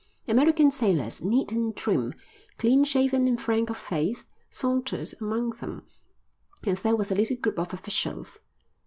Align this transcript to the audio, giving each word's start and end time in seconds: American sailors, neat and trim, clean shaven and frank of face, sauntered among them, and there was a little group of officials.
American 0.27 0.71
sailors, 0.71 1.21
neat 1.21 1.51
and 1.51 1.75
trim, 1.77 2.11
clean 2.57 2.83
shaven 2.83 3.27
and 3.27 3.39
frank 3.39 3.69
of 3.69 3.77
face, 3.77 4.23
sauntered 4.49 5.13
among 5.21 5.51
them, 5.51 5.85
and 6.63 6.79
there 6.79 6.95
was 6.95 7.11
a 7.11 7.15
little 7.15 7.37
group 7.37 7.59
of 7.59 7.71
officials. 7.71 8.39